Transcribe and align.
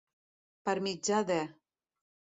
Per 0.69 0.75
mitjà 0.87 1.21
de. 1.31 1.39